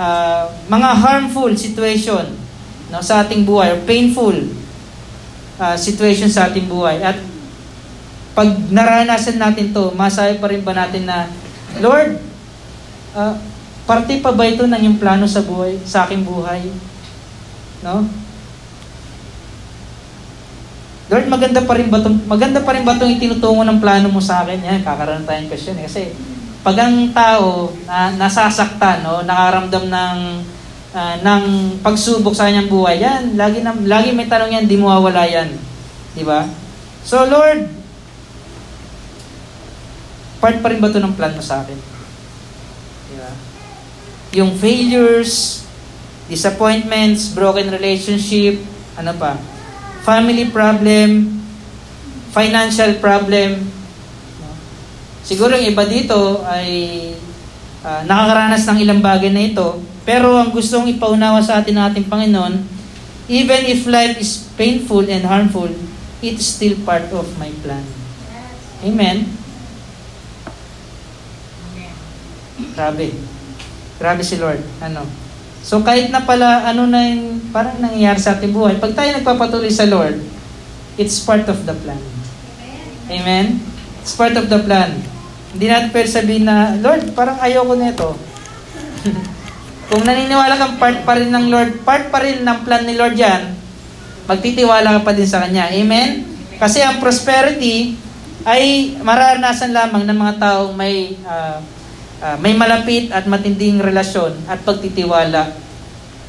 [0.00, 2.24] uh, mga harmful situation
[2.88, 4.32] no, sa ating buhay, or painful
[5.60, 7.04] uh, situation sa ating buhay.
[7.04, 7.20] At
[8.32, 11.28] pag naranasan natin to, masabi pa rin ba natin na,
[11.84, 12.16] Lord,
[13.12, 13.36] uh,
[13.90, 16.62] Parte pa ba ito ng iyong plano sa buhay, sa aking buhay?
[17.82, 18.06] No?
[21.10, 24.22] Lord, maganda pa rin ba itong, maganda pa rin ba itong itinutungo ng plano mo
[24.22, 24.62] sa akin?
[24.62, 25.90] Yan, kakaroon tayong question eh.
[25.90, 26.14] Kasi,
[26.60, 30.18] pag ang tao na, nasasaktan, no, nakaramdam ng
[30.92, 31.42] uh, ng
[31.80, 35.48] pagsubok sa kanyang buhay, yan, lagi, na, lagi may tanong yan, di mo mawawala yan.
[36.12, 36.44] Di ba?
[37.00, 37.64] So, Lord,
[40.40, 41.78] part pa rin ba ito ng plan mo sa akin?
[43.08, 43.30] Di ba?
[44.30, 45.62] yung failures,
[46.30, 48.62] disappointments, broken relationship,
[48.94, 49.34] ano pa,
[50.06, 51.42] family problem,
[52.30, 53.66] financial problem.
[55.24, 56.68] Siguro yung iba dito ay
[57.84, 62.06] uh, nakakaranas ng ilang bagay na ito, pero ang gustong ipaunawa sa atin ng ating
[62.08, 62.54] Panginoon,
[63.28, 65.68] even if life is painful and harmful,
[66.24, 67.84] it's still part of my plan.
[68.80, 69.28] Amen?
[72.76, 73.12] Grabe.
[74.00, 74.60] Grabe si Lord.
[74.80, 75.04] Ano?
[75.60, 79.68] So kahit na pala ano na yung parang nangyayari sa ating buhay, pag tayo nagpapatuloy
[79.68, 80.16] sa Lord,
[80.96, 82.00] it's part of the plan.
[83.12, 83.60] Amen?
[84.00, 84.96] It's part of the plan.
[85.50, 88.08] Hindi natin pwede sabihin na, Lord, parang ayoko nito.
[89.90, 93.18] Kung naniniwala kang part pa rin ng Lord, part pa rin ng plan ni Lord
[93.18, 93.58] yan,
[94.30, 95.66] magtitiwala ka pa din sa Kanya.
[95.74, 96.22] Amen?
[96.62, 97.98] Kasi ang prosperity
[98.46, 101.58] ay mararanasan lamang ng mga taong may uh,
[102.22, 105.50] uh, may malapit at matinding relasyon at pagtitiwala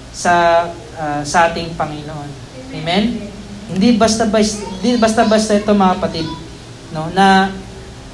[0.09, 0.65] sa
[0.97, 2.29] uh, sa ating Panginoon.
[2.73, 3.29] Amen?
[3.71, 6.27] Hindi basta-basta hindi basta-basta ito mga kapatid,
[6.97, 7.53] no, na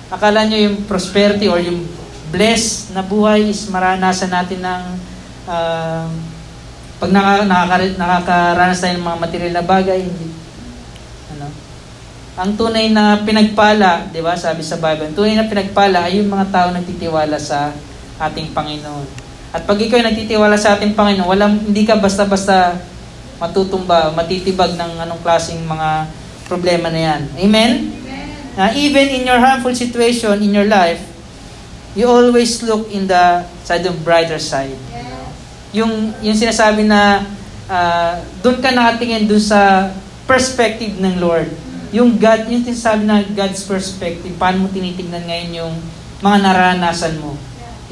[0.07, 1.83] akala nyo yung prosperity or yung
[2.31, 4.83] blessed na buhay is maranasan natin ng
[5.47, 6.07] uh,
[6.97, 10.27] pag naka, nakaka, nakakaranas tayo ng mga material na bagay, hindi.
[11.37, 11.47] Ano?
[12.37, 16.33] Ang tunay na pinagpala, di ba, sabi sa Bible, ang tunay na pinagpala ay yung
[16.33, 17.69] mga tao nagtitiwala sa
[18.17, 19.07] ating Panginoon.
[19.53, 22.81] At pag ikaw nagtitiwala sa ating Panginoon, walang, hindi ka basta-basta
[23.37, 26.09] matutumba, matitibag ng anong klaseng mga
[26.49, 27.21] problema na yan.
[27.37, 27.71] Amen?
[28.57, 30.97] Uh, even in your harmful situation in your life,
[31.93, 34.73] you always look in the side of brighter side.
[35.77, 37.21] Yung, yung sinasabi na
[37.69, 39.93] uh, doon ka nakatingin doon sa
[40.25, 41.53] perspective ng Lord.
[41.93, 45.73] Yung God, yung sinasabi na God's perspective, paano mo tinitingnan ngayon yung
[46.25, 47.37] mga naranasan mo.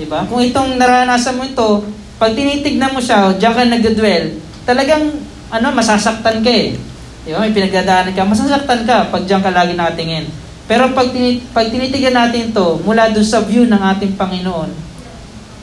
[0.01, 0.25] Diba?
[0.25, 1.85] Kung itong naranasan mo ito,
[2.17, 4.25] pag tinitignan mo siya, diyan ka nagdadwell,
[4.65, 5.13] talagang
[5.53, 6.73] ano, masasaktan ka eh.
[7.21, 7.37] Diba?
[7.37, 10.44] May pinagdadaanan ka, masasaktan ka pag diyan ka lagi nakatingin.
[10.65, 14.69] Pero pag, tinit- pag tinitigan natin ito mula doon sa view ng ating Panginoon,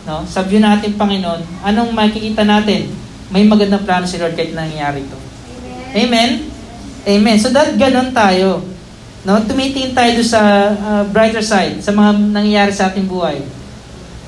[0.06, 0.22] no?
[0.26, 2.86] sa view ng ating Panginoon, anong makikita natin?
[3.32, 5.18] May magandang plano si Lord kahit nangyayari ito.
[5.92, 6.46] Amen?
[7.02, 7.36] Amen.
[7.42, 8.62] So that ganon tayo.
[9.22, 10.42] No, tumitingin tayo doon sa
[10.74, 13.38] uh, brighter side, sa mga nangyayari sa ating buhay.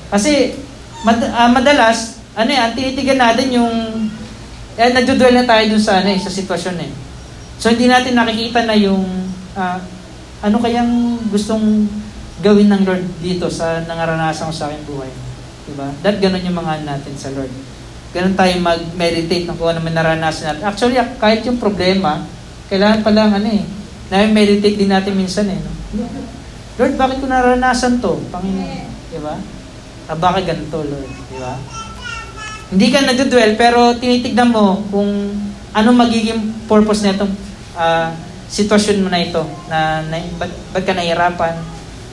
[0.07, 0.55] Kasi
[1.03, 3.75] mad, uh, madalas, ano yan, tinitigan natin yung
[4.75, 6.91] eh, nagdudwell na tayo dun sa, ano, eh, sa sitwasyon eh.
[7.55, 9.07] So, hindi natin nakikita na yung
[9.55, 9.79] uh,
[10.43, 11.87] ano kayang gustong
[12.43, 15.11] gawin ng Lord dito sa nangaranasan ko sa aking buhay.
[15.65, 15.87] Diba?
[16.03, 17.51] That ganun yung mga natin sa Lord.
[18.11, 20.63] Ganun tayo mag-meditate ng kung ano naranasan natin.
[20.67, 22.23] Actually, kahit yung problema,
[22.71, 23.63] kailangan pa lang ano eh,
[24.11, 25.59] na-meditate din natin minsan eh.
[25.59, 25.71] No?
[26.75, 28.19] Lord, bakit ko naranasan to?
[28.31, 28.87] Panginoon.
[29.11, 29.35] Diba?
[30.05, 31.11] Ah, bakit ganito, Lord?
[31.31, 31.55] Diba?
[32.69, 35.33] Hindi ka nagdudwell, pero tinitignan mo kung
[35.75, 37.33] ano magiging purpose na itong
[37.75, 38.09] uh,
[38.49, 39.41] sitwasyon mo na ito.
[39.67, 41.55] Na, na ba't, ba't ka nahihirapan?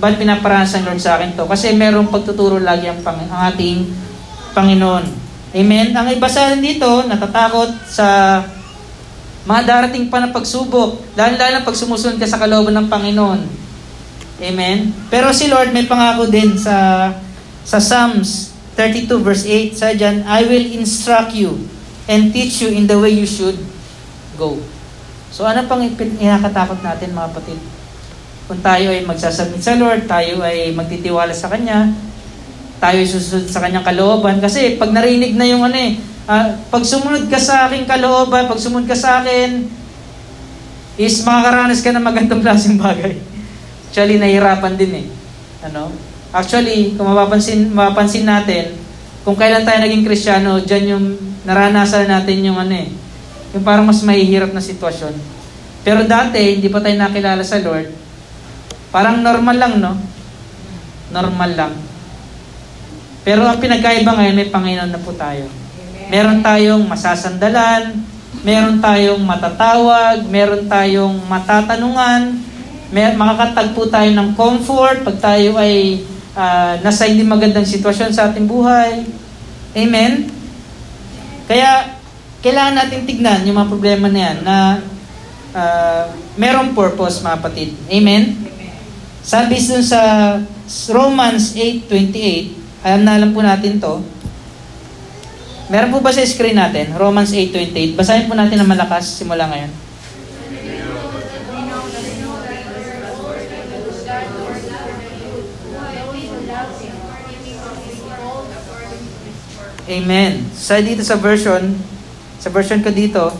[0.03, 1.47] Ba't pinaparanas ng Lord sa akin to?
[1.47, 3.87] Kasi merong pagtuturo lagi ang, pang, ang ating
[4.53, 5.05] Panginoon.
[5.53, 5.92] Amen?
[5.92, 8.40] Ang iba sa dito, natatakot sa
[9.45, 11.03] mga darating pa na pagsubok.
[11.18, 13.40] Lalo-lalo pag sumusunod ka sa kalooban ng Panginoon.
[14.42, 14.90] Amen?
[15.12, 17.11] Pero si Lord may pangako din sa
[17.62, 21.68] sa Psalms 32 verse 8, sa dyan, I will instruct you
[22.09, 23.61] and teach you in the way you should
[24.40, 24.57] go.
[25.33, 27.59] So ano pang inakatakot natin mga kapatid?
[28.45, 31.88] Kung tayo ay magsasubmit sa Lord, tayo ay magtitiwala sa Kanya,
[32.77, 34.45] tayo ay susunod sa Kanyang kalooban.
[34.45, 35.97] Kasi pag narinig na yung ano eh,
[36.29, 39.73] uh, pag sumunod ka sa aking kalooban, pag sumunod ka sa akin,
[41.01, 43.16] is makakaranas ka ng magandang klaseng bagay.
[43.88, 45.07] Actually, nahihirapan din eh.
[45.64, 45.88] Ano?
[46.33, 48.77] Actually, kung mapapansin, mapapansin natin,
[49.25, 51.05] kung kailan tayo naging kristyano, dyan yung
[51.49, 52.88] naranasan natin yung ano eh,
[53.53, 55.12] yung parang mas mahihirap na sitwasyon.
[55.83, 57.91] Pero dati, hindi pa tayo nakilala sa Lord,
[58.88, 59.93] parang normal lang, no?
[61.12, 61.73] Normal lang.
[63.23, 65.47] Pero ang pinagkaiba ngayon, may Panginoon na po tayo.
[66.11, 68.03] Meron tayong masasandalan,
[68.43, 72.35] meron tayong matatawag, meron tayong matatanungan,
[72.93, 76.05] may, makakatagpo tayo ng comfort pag tayo ay
[76.37, 79.07] uh, nasa hindi magandang sitwasyon sa ating buhay.
[79.73, 80.29] Amen?
[81.49, 82.02] Kaya,
[82.42, 84.57] kailangan natin tignan yung mga problema na yan na
[85.55, 87.70] uh, merong purpose, mga kapatid.
[87.87, 88.35] Amen?
[89.22, 90.35] Sabi dun sa
[90.90, 94.02] Romans 8.28, alam na alam po natin to,
[95.70, 96.90] meron po ba sa screen natin?
[96.98, 97.94] Romans 8.28.
[97.94, 99.70] Basahin po natin ng malakas simula ngayon.
[109.83, 110.33] Amen.
[110.57, 111.74] Sa dito sa version,
[112.42, 113.31] sa version ko dito,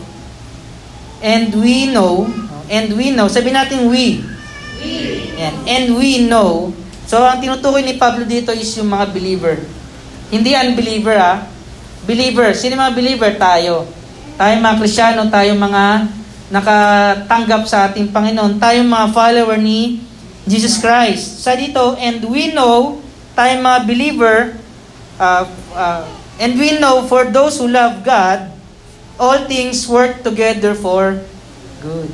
[1.19, 2.23] and we know,
[2.71, 4.23] and we know, sabi natin we.
[4.79, 4.91] We.
[5.35, 5.55] Yan.
[5.67, 6.71] And we know.
[7.03, 9.59] So, ang tinutukoy ni Pablo dito is yung mga believer.
[10.31, 11.43] Hindi unbeliever ah.
[12.07, 12.55] Believer.
[12.55, 13.31] Sino mga believer?
[13.35, 13.83] Tayo.
[14.39, 15.83] Tayo mga Krisyano, tayo mga
[16.47, 18.55] nakatanggap sa ating Panginoon.
[18.55, 19.99] Tayo mga follower ni
[20.47, 21.43] Jesus Christ.
[21.43, 23.03] Sa dito, and we know,
[23.35, 24.55] tayo mga believer,
[25.19, 25.43] uh,
[25.75, 26.03] uh,
[26.41, 28.49] And we know for those who love God,
[29.17, 31.17] all things work together for
[31.81, 32.09] good.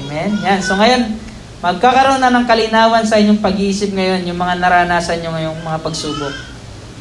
[0.00, 0.36] Amen?
[0.44, 0.60] Yan.
[0.60, 1.16] So ngayon,
[1.60, 6.34] magkakaroon na ng kalinawan sa inyong pag-iisip ngayon, yung mga naranasan nyo ngayong mga pagsubok.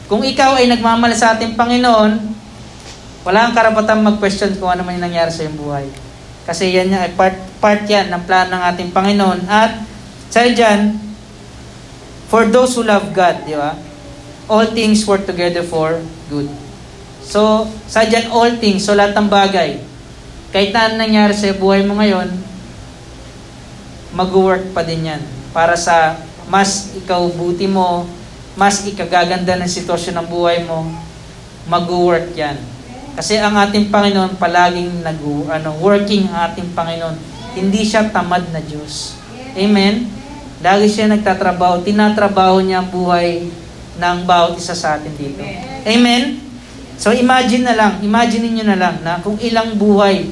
[0.10, 2.12] Kung ikaw ay nagmamahal sa ating Panginoon,
[3.24, 5.86] wala kang karapatang mag-question kung ano man yung nangyari sa iyong buhay.
[6.50, 9.46] Kasi yan ay part, part yan ng plano ng ating Panginoon.
[9.46, 9.86] At
[10.34, 10.98] sa dyan,
[12.26, 13.78] for those who love God, di ba?
[14.50, 16.50] all things work together for good.
[17.30, 19.78] So, sa dyan all things, so lahat ng bagay,
[20.50, 22.26] kahit na nangyari sa buhay mo ngayon,
[24.18, 25.22] mag-work pa din yan.
[25.54, 26.18] Para sa
[26.50, 28.10] mas ikaw buti mo,
[28.58, 30.90] mas ikagaganda ng sitwasyon ng buhay mo,
[31.70, 32.58] mag-work yan.
[33.14, 35.22] Kasi ang ating Panginoon palaging nag
[35.54, 37.14] ano, working ang ating Panginoon.
[37.54, 39.14] Hindi siya tamad na Diyos.
[39.54, 40.10] Amen?
[40.66, 41.86] Lagi siya nagtatrabaho.
[41.86, 43.46] Tinatrabaho niya ang buhay
[44.02, 45.46] ng bawat isa sa atin dito.
[45.86, 46.49] Amen?
[47.00, 50.28] So imagine na lang, imagine niyo na lang na kung ilang buhay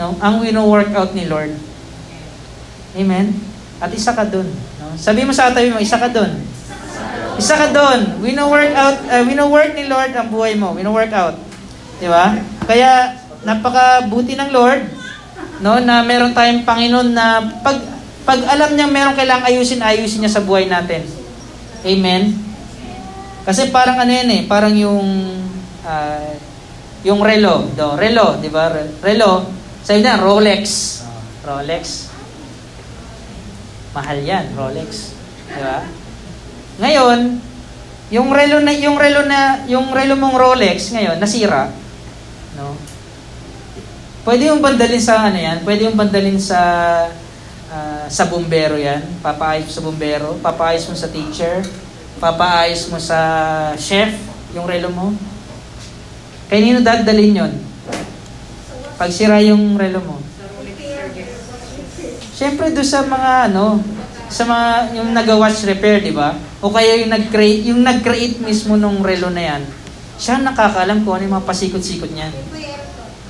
[0.00, 1.52] no, ang wino-work out ni Lord.
[2.96, 3.36] Amen?
[3.76, 4.48] At isa ka doon.
[4.80, 4.96] No?
[4.96, 6.32] Sabi mo sa tabi mo, isa ka doon.
[7.36, 8.24] Isa ka doon.
[8.24, 10.72] Wino-work out, uh, wino-work ni Lord ang buhay mo.
[10.72, 11.36] Wino-work out.
[12.00, 12.32] Di ba?
[12.64, 14.82] Kaya napakabuti ng Lord
[15.60, 17.78] no na meron tayong Panginoon na pag
[18.26, 21.06] pag alam niya meron kailangang ayusin, ayusin niya sa buhay natin.
[21.86, 22.34] Amen.
[23.46, 25.06] Kasi parang ano yan eh, parang yung
[25.86, 26.34] uh,
[27.06, 28.66] yung relo, do, relo, di ba?
[29.00, 29.46] Relo,
[29.86, 30.62] sabi na, Rolex.
[31.46, 32.10] Rolex.
[33.94, 35.14] Mahal yan, Rolex.
[35.46, 35.86] Di ba?
[36.82, 37.46] Ngayon,
[38.06, 41.74] yung relo na yung relo na yung relo mong Rolex ngayon nasira,
[42.54, 42.78] no?
[44.22, 46.60] Pwede yung bandalin sa ano yan, pwede yung bandalin sa
[47.70, 51.66] uh, sa bumbero yan, papaayos sa bumbero, papaayos mo sa teacher,
[52.22, 53.18] papaayos mo sa
[53.74, 54.14] chef,
[54.54, 55.10] yung relo mo.
[56.46, 57.52] Kanino dadalhin yon?
[58.96, 60.16] Pag sira yung relo mo.
[62.36, 63.82] Siyempre do sa mga ano,
[64.30, 66.36] sa mga yung nag-watch repair, di ba?
[66.60, 69.62] O kaya yung nag-create, yung nag-create mismo nung relo na yan,
[70.16, 72.32] siya nakakaalam kung ano yung mga pasikot-sikot niyan.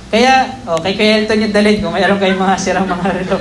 [0.07, 3.37] Kaya, okay, kaya ito niyo dalhin kung mayroon kayong mga sirang mga relo.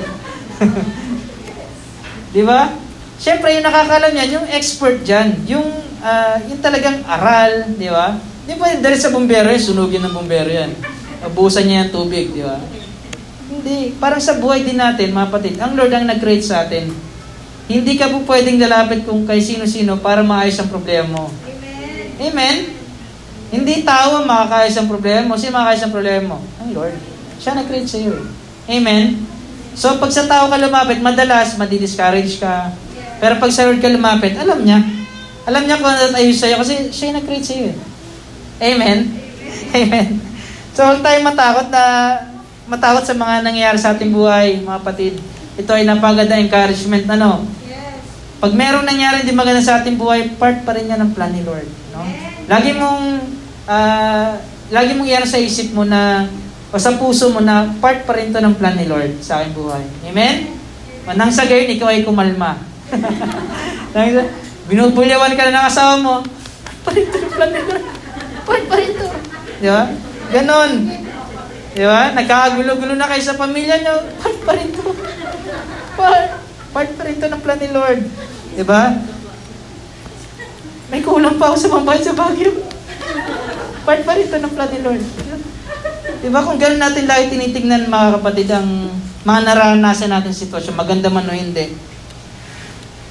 [2.35, 2.75] di ba?
[3.17, 5.67] Siyempre, yung nakakaalam yan, yung expert dyan, yung,
[6.03, 8.19] uh, yung talagang aral, di ba?
[8.47, 10.71] Di ba dali sa bumbero yan, sunugin ng bumbero yan.
[11.27, 12.63] Abusan niya yung tubig, di ba?
[13.51, 13.91] Hindi.
[13.99, 16.87] Parang sa buhay din natin, mga patid, ang Lord ang nag-create sa atin.
[17.67, 21.25] Hindi ka po pwedeng lalapit kung kay sino-sino para maayos ang problema mo.
[21.27, 22.23] Amen?
[22.23, 22.57] Amen?
[23.51, 25.35] Hindi tao ang makakayos ang problema mo.
[25.35, 26.39] Sino makakayos ang problema mo?
[26.63, 26.95] Ang Lord.
[27.43, 28.15] Siya nag-create sa iyo.
[28.15, 28.79] Eh.
[28.79, 29.27] Amen?
[29.75, 32.71] So, pag sa tao ka lumapit, madalas, madi-discourage ka.
[33.19, 34.79] Pero pag sa Lord ka lumapit, alam niya.
[35.47, 37.75] Alam niya kung ano ayos sa'yo kasi siya nag-create sa'yo.
[37.75, 37.96] Eh.
[38.57, 38.99] Amen?
[39.77, 40.09] Amen.
[40.73, 41.85] So, huwag tayong matakot na
[42.69, 45.15] matakot sa mga nangyayari sa ating buhay, mga patid.
[45.57, 47.33] Ito ay napaganda encouragement na no.
[48.37, 51.41] Pag merong nangyari hindi maganda sa ating buhay, part pa rin yan ng plan ni
[51.41, 51.65] Lord.
[51.97, 52.05] No?
[52.45, 53.05] Lagi mong,
[53.65, 54.31] uh,
[54.69, 56.29] lagi mong iyan sa isip mo na,
[56.69, 59.57] o sa puso mo na part pa rin to ng plan ni Lord sa aking
[59.57, 59.85] buhay.
[60.13, 60.53] Amen?
[61.17, 62.61] Nang sa gayon, ikaw ay kumalma.
[64.69, 66.15] Binubulyawan ka na ng asawa mo,
[66.85, 67.96] pa rin to ng plan ni Lord.
[68.47, 69.07] Part pa rin to.
[69.59, 69.83] Di ba?
[70.31, 70.73] Ganon.
[71.75, 72.15] Di ba?
[72.15, 74.87] Nagkakagulo-gulo na kayo sa pamilya nyo, part pa rin to.
[75.99, 76.27] Part,
[76.71, 78.01] part pa rin to ng plan ni Lord.
[78.55, 78.95] Di ba?
[80.87, 82.55] May kulang pa ako sa pambayad sa Baguio.
[83.83, 85.03] Part pa rin to ng plan ni Lord.
[86.23, 88.89] Di ba kung gano'n natin lagi tinitingnan mga kapatid ang
[89.27, 91.75] mga naranasan natin sitwasyon, maganda man o hindi.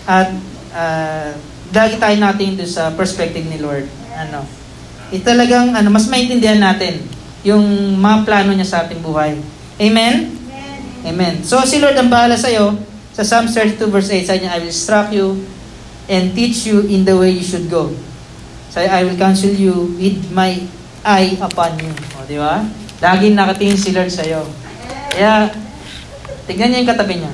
[0.08, 0.32] At
[0.71, 1.36] uh,
[1.76, 3.84] lagi tayo natin doon sa perspective ni Lord.
[4.15, 4.48] Ano,
[5.13, 7.02] eh, talagang ano, mas maintindihan natin
[7.46, 7.62] yung
[8.02, 9.38] mga plano niya sa ating buhay.
[9.78, 10.34] Amen?
[10.34, 10.80] Amen.
[11.06, 11.36] Amen.
[11.46, 12.74] So si Lord ang bahala sa iyo.
[13.15, 15.39] Sa Psalm 32 verse 8, sabi niya, I will instruct you
[16.12, 17.94] and teach you in the way you should go.
[18.74, 20.60] So I will counsel you with my
[21.06, 21.94] eye upon you.
[22.20, 22.65] O, di ba?
[23.00, 24.44] Laging nakatingin si Lord sa iyo.
[25.15, 25.48] Kaya,
[26.44, 27.34] tignan niyo yung katabi niya.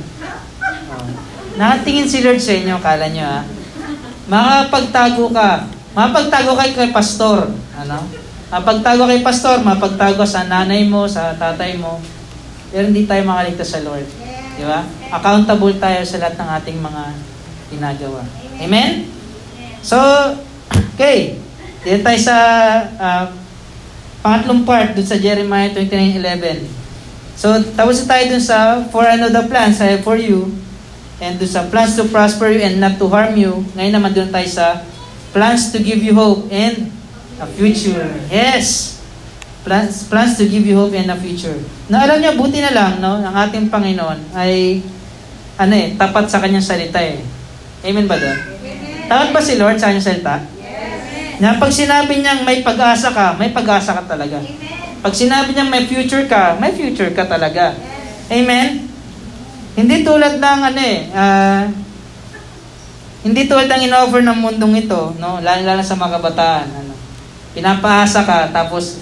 [0.92, 1.02] O,
[1.58, 3.42] nakatingin si Lord sa inyo, kala niyo ha.
[4.30, 7.52] Makapagtago ka Mapagtago kay kay pastor.
[7.76, 8.00] Ano?
[8.52, 12.00] Mapagtago kay pastor, mapagtago sa nanay mo, sa tatay mo.
[12.72, 14.08] Pero hindi tayo makaligtas sa Lord.
[14.56, 14.84] Di ba?
[15.12, 17.04] Accountable tayo sa lahat ng ating mga
[17.72, 18.22] ginagawa.
[18.60, 19.08] Amen?
[19.84, 19.98] So,
[20.96, 21.40] okay.
[21.82, 22.38] Dito tayo sa
[22.96, 23.26] uh,
[24.22, 26.70] pangatlong part dun sa Jeremiah 29.11.
[27.36, 30.54] So, tapos tayo dun sa For I know the plans I have for you
[31.18, 33.66] and dun sa plans to prosper you and not to harm you.
[33.74, 34.86] Ngayon naman dun tayo sa
[35.32, 36.92] plans to give you hope and
[37.40, 38.08] a future.
[38.28, 39.00] Yes!
[39.62, 41.56] Plans, plans to give you hope and a future.
[41.88, 44.84] Na alam niyo, buti na lang, no, ang ating Panginoon ay,
[45.58, 47.22] ano eh, tapat sa kanyang salita eh.
[47.86, 48.38] Amen ba doon?
[49.06, 50.42] Tapat ba si Lord sa kanyang salita?
[50.58, 51.38] Yes.
[51.42, 54.42] Na pag sinabi niyang may pag-asa ka, may pag-asa ka talaga.
[54.42, 55.00] Amen.
[55.02, 57.74] Pag sinabi niyang may future ka, may future ka talaga.
[57.78, 58.34] Yes.
[58.34, 58.70] Amen?
[59.78, 61.64] Hindi tulad ng ano eh, uh,
[63.22, 65.38] Hindi tulad ng in-offer ng mundong ito, no?
[65.46, 66.66] Lalo-lalo sa mga kabataan.
[66.74, 66.94] Ano?
[67.54, 68.98] Pinapaasa ka, tapos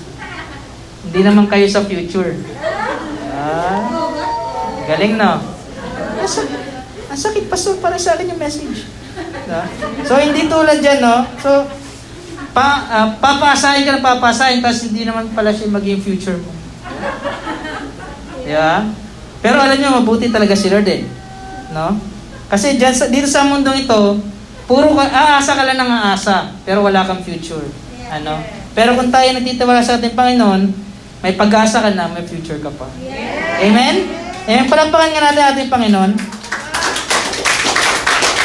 [1.08, 2.36] hindi naman kayo sa future.
[3.32, 3.80] Ah,
[4.92, 5.40] galing, no?
[6.20, 6.62] Ang sakit,
[7.08, 8.92] ang sakit pastor, para sa akin yung message.
[9.48, 9.64] No?
[10.04, 11.24] So, hindi tulad dyan, no?
[11.40, 11.64] So,
[12.52, 16.52] pa, uh, papasahin ka na papasahin, tapos hindi naman pala siya maging future mo.
[18.44, 18.84] Di ba?
[19.40, 21.08] Pero alam nyo, mabuti talaga si Lord eh.
[21.72, 22.09] No?
[22.50, 24.18] Kasi dyan, dito sa mundong ito,
[24.66, 27.70] puro ka, aasa ka lang ng aasa, pero wala kang future.
[28.10, 28.42] Ano?
[28.74, 30.62] Pero kung tayo nagtitiwala sa ating Panginoon,
[31.22, 32.90] may pag-asa ka na, may future ka pa.
[33.62, 34.10] Amen?
[34.50, 34.66] Amen.
[34.66, 36.12] Palampakan nga natin ating Panginoon.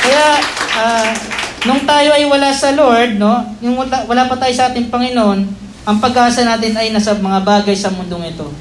[0.05, 0.27] Kaya,
[0.77, 1.11] uh,
[1.65, 3.41] nung tayo ay wala sa Lord, no?
[3.65, 5.41] Yung wala, wala pa tayo sa ating Panginoon,
[5.85, 8.53] ang pag-asa natin ay nasa mga bagay sa mundong ito.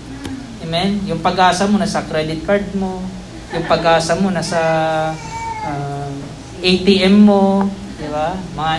[0.63, 1.03] Amen?
[1.03, 3.03] Yung pag-asa mo nasa credit card mo,
[3.51, 4.60] yung pag-asa mo nasa
[5.63, 6.12] uh, ah,
[6.63, 7.67] ATM mo,
[7.99, 8.36] di ba?
[8.56, 8.73] Mga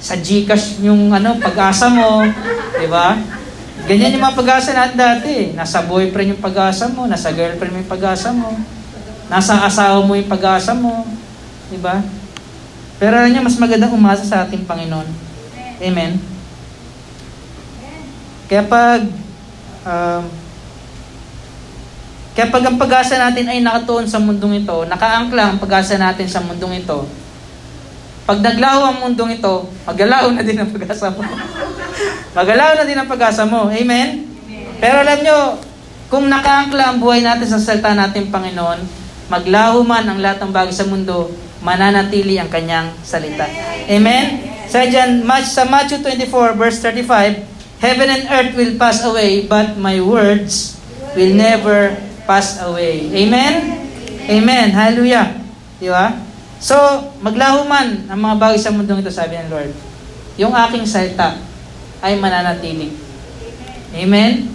[0.00, 2.24] sa GCash yung ano, pag-asa mo,
[2.80, 3.20] di ba?
[3.84, 5.36] Ganyan yung mga pag-asa natin dati.
[5.52, 8.50] Nasa boyfriend yung pag-asa mo, nasa girlfriend mo yung pag-asa mo,
[9.28, 11.04] nasa asawa mo yung pag-asa mo,
[11.68, 12.00] di ba?
[13.00, 15.08] Pero alam niyo, mas magandang umasa sa ating Panginoon.
[15.80, 16.20] Amen?
[18.50, 19.06] Kaya pag
[19.86, 20.24] um,
[22.30, 26.38] kaya pag ang pag-asa natin ay nakatuon sa mundong ito, nakaangkla ang pag-asa natin sa
[26.38, 27.02] mundong ito,
[28.30, 31.26] pag naglaho ang mundong ito, magalaw na din ang pag-asa mo.
[32.38, 33.66] magalaw na din ang pag-asa mo.
[33.66, 34.30] Amen?
[34.78, 35.58] Pero alam nyo,
[36.06, 38.86] kung nakaangkla ang buhay natin sa salita natin, Panginoon,
[39.26, 41.34] maglaho man ang lahat ng bagay sa mundo,
[41.66, 43.50] mananatili ang kanyang salita.
[43.90, 44.46] Amen?
[44.70, 49.98] Sa dyan, sa Matthew 24, verse 35, Heaven and earth will pass away, but my
[49.98, 50.78] words
[51.18, 51.98] will never
[52.30, 53.10] pass away.
[53.10, 53.54] Amen?
[54.30, 54.70] Amen.
[54.70, 55.34] Hallelujah.
[55.82, 56.14] Di ba?
[56.62, 56.78] So,
[57.18, 59.74] maglaho man ang mga bagay sa mundong ito, sabi ng Lord.
[60.38, 61.42] Yung aking salita
[61.98, 62.94] ay mananatili.
[63.90, 64.46] Amen?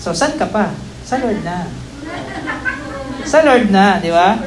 [0.00, 0.72] So, saan ka pa?
[1.04, 1.68] Sa Lord na.
[3.28, 4.40] Sa Lord na, di ba?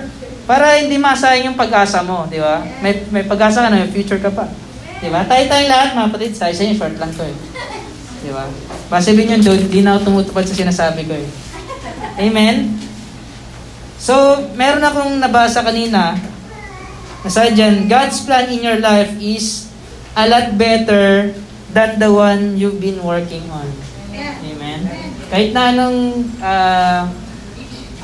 [0.49, 2.65] Para hindi masayang yung pag-asa mo, di ba?
[2.81, 4.49] May, may pag-asa ka na, may future ka pa.
[4.97, 5.21] Di ba?
[5.29, 7.37] Tayo-tayo lahat, mga kapatid, sa isa yung short lang to eh.
[8.25, 8.49] Di ba?
[8.89, 11.46] Pasabihin nyo, hindi na ako tumutupad sa sinasabi ko eh.
[12.17, 12.73] Amen?
[14.01, 16.17] So, meron akong nabasa kanina.
[17.21, 19.69] Nasa dyan, God's plan in your life is
[20.17, 21.33] a lot better
[21.73, 23.69] than the one you've been working on.
[24.17, 24.79] Amen?
[25.29, 27.01] Kahit na anong, uh,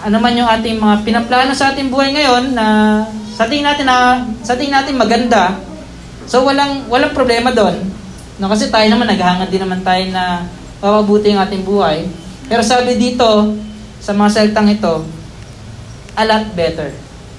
[0.04, 2.67] ano man yung ating mga pinaplano sa ating buhay ngayon na
[3.34, 5.58] sa tingin natin na sa tingin natin maganda.
[6.28, 7.80] So walang walang problema doon.
[8.38, 10.43] No kasi tayo naman naghahangad din naman tayo na
[10.84, 12.04] mapabuti ang ating buhay.
[12.52, 13.56] Pero sabi dito,
[14.04, 15.08] sa mga salitang ito,
[16.20, 16.92] a lot better.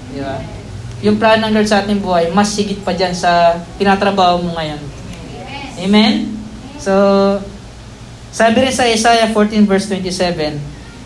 [0.09, 0.41] Di ba?
[1.05, 4.81] Yung plan ng Lord sa ating buhay, mas sigit pa dyan sa tinatrabaho mo ngayon.
[5.85, 6.33] Amen?
[6.81, 6.93] So,
[8.33, 10.57] sabi rin sa Isaiah 14 verse 27,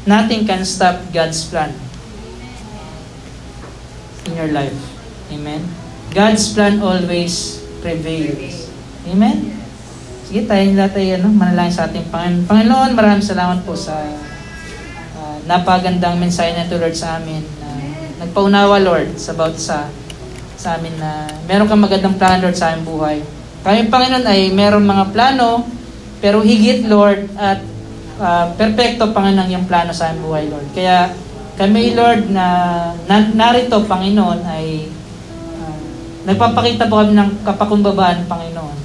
[0.08, 1.76] nothing can stop God's plan
[4.24, 4.80] in your life.
[5.28, 5.68] Amen?
[6.16, 8.72] God's plan always prevails.
[9.12, 9.60] Amen?
[10.24, 12.48] Sige, tayo lahat ay ano, manalangin sa ating Panginoon.
[12.48, 13.98] Panginoon, maraming salamat po sa
[15.50, 17.42] napagandang mensahe na to Lord sa amin.
[17.66, 19.90] Uh, nagpaunawa Lord sa about sa
[20.54, 23.18] sa amin na meron kang magandang plano Lord sa aming buhay.
[23.66, 25.66] Kami Panginoon ay meron mga plano
[26.22, 27.66] pero higit Lord at
[28.22, 30.70] uh, perfecto Panginoon yung plano sa aming buhay Lord.
[30.78, 31.18] Kaya
[31.58, 32.46] kami Lord na,
[33.10, 34.86] na narito Panginoon ay
[35.58, 35.82] uh,
[36.30, 38.78] nagpapakita po kami ng kapakumbabaan Panginoon.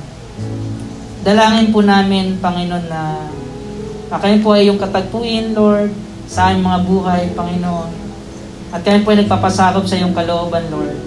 [1.28, 3.28] Dalangin po namin Panginoon na
[4.08, 7.90] uh, kami po ay yung katagpuin Lord sa aming mga buhay, Panginoon.
[8.74, 10.98] At kami po ay nagpapasakop sa iyong kalooban, Lord.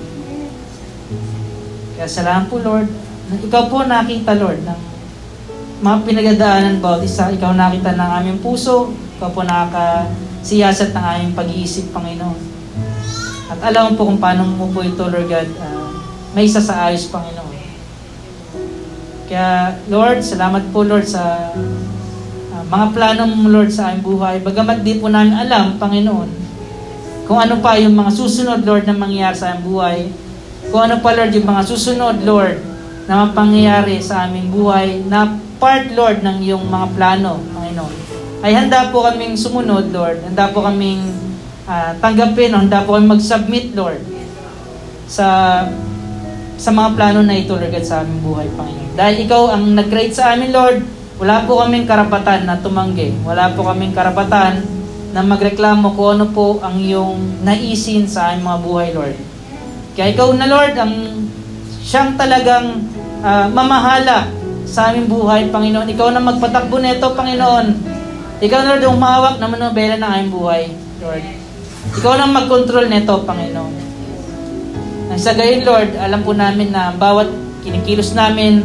[1.97, 2.87] Kaya salamat po, Lord.
[3.27, 4.81] Ikaw po nakita, Lord, ng
[5.83, 7.27] mga pinagadaanan bawat isa.
[7.27, 8.95] Ikaw nakita ng aming puso.
[9.19, 12.39] Ikaw po nakakasiyasat ng aming pag-iisip, Panginoon.
[13.51, 15.91] At alam po kung paano mo po ito, Lord God, uh,
[16.31, 17.47] may isa sa ayos, Panginoon.
[19.27, 21.51] Kaya, Lord, salamat po, Lord, sa
[22.67, 24.35] mga plano mo, Lord, sa aming buhay.
[24.43, 26.29] Bagamat di po namin alam, Panginoon,
[27.23, 29.97] kung ano pa yung mga susunod, Lord, na mangyayari sa aming buhay.
[30.67, 32.59] Kung ano pa, Lord, yung mga susunod, Lord,
[33.07, 37.95] na mapangyayari sa aming buhay, na part, Lord, ng iyong mga plano, Panginoon.
[38.43, 40.21] Ay handa po kaming sumunod, Lord.
[40.21, 41.01] Handa po kaming
[41.65, 44.03] uh, tanggapin, handa po kaming mag-submit, Lord,
[45.07, 45.27] sa
[46.57, 48.91] sa mga plano na ito, Lord, sa aming buhay, Panginoon.
[48.99, 53.13] Dahil ikaw ang nag-create sa amin, Lord, wala po kaming karapatan na tumanggi.
[53.25, 54.61] Wala po kaming karapatan
[55.17, 59.17] na magreklamo kung ano po ang iyong naisin sa aming mga buhay, Lord.
[59.97, 60.93] Kaya ikaw na, Lord, ang
[61.81, 62.85] siyang talagang
[63.25, 64.29] uh, mamahala
[64.69, 65.89] sa aming buhay, Panginoon.
[65.89, 67.67] Ikaw na magpatakbo nito, Panginoon.
[68.37, 70.63] Ikaw na rin umawak na manobela ng aming buhay,
[71.01, 71.25] Lord.
[71.97, 73.73] Ikaw na mag-control nito, Panginoon.
[75.09, 77.31] Nang sa gayon, Lord, alam po namin na bawat
[77.65, 78.61] kinikilos namin,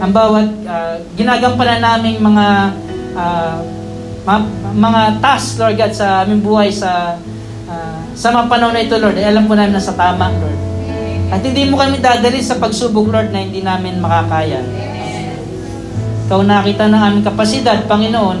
[0.00, 2.46] ang bawat uh, ginagampanan naming mga
[3.12, 3.60] uh,
[4.24, 7.20] ma- mga tasks, Lord God, sa aming buhay, sa
[7.68, 10.60] uh, sa mga panahon na ito, Lord, ay alam po namin na sa tama, Lord.
[11.30, 14.64] At hindi mo kami dadali sa pagsubok, Lord, na hindi namin makakaya.
[16.26, 18.38] Ikaw nakita ng aming kapasidad, Panginoon,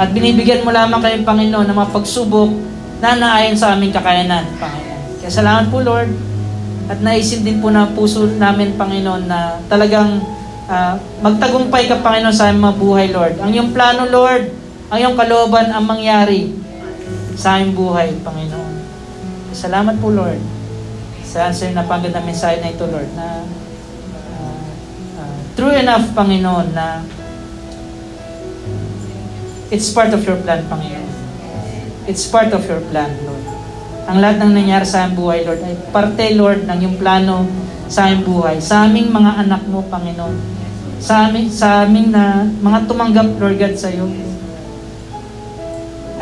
[0.00, 2.48] at binibigyan mo lamang kami, Panginoon, ng mga pagsubok
[3.04, 5.20] na naayon sa aming kakayanan, Panginoon.
[5.20, 6.10] Kaya salamat po, Lord.
[6.90, 10.18] At naisin din po na puso namin, Panginoon, na talagang
[10.72, 13.36] uh, magtagumpay ka, Panginoon, sa aming buhay, Lord.
[13.44, 14.48] Ang iyong plano, Lord,
[14.88, 16.48] ang iyong kalooban ang mangyari
[17.36, 18.72] sa aming buhay, Panginoon.
[19.52, 20.40] Salamat po, Lord,
[21.28, 23.44] sa answer na pagod na mensahe na ito, Lord, na
[24.40, 24.68] uh,
[25.20, 27.04] uh, true enough, Panginoon, na
[29.68, 31.08] it's part of your plan, Panginoon.
[32.08, 33.44] It's part of your plan, Lord.
[34.10, 37.46] Ang lahat ng nangyari sa aming buhay, Lord, ay parte, Lord, ng yung plano
[37.86, 40.61] sa aming buhay, sa aming mga anak mo, Panginoon.
[41.02, 44.06] Sa aming, sa aming na mga tumanggap, Lord God, sa iyo.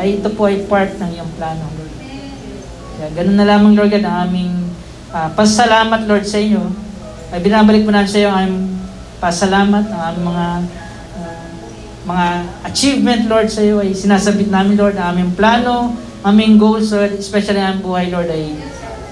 [0.01, 1.93] Ay ito po ay part ng iyong plano, Lord.
[2.97, 4.53] Kaya ganun na lamang, Lord God, ang aming
[5.13, 6.65] uh, pasalamat, Lord, sa iyo.
[7.29, 8.65] Ay binabalik po namin sa iyo ang aming
[9.21, 10.47] pasalamat, ang aming mga
[12.01, 12.27] mga
[12.65, 15.93] achievement, Lord, sa iyo ay sinasabit namin, Lord, ang aming plano,
[16.25, 18.57] aming goals, Lord, especially ang buhay, Lord, ay